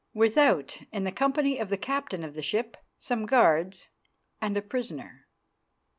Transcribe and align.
"Without, 0.15 0.79
in 0.91 1.03
the 1.03 1.11
company 1.11 1.59
of 1.59 1.69
the 1.69 1.77
captain 1.77 2.23
of 2.23 2.33
the 2.33 2.41
ship, 2.41 2.75
some 2.97 3.27
guards, 3.27 3.85
and 4.41 4.57
a 4.57 4.61
prisoner." 4.63 5.27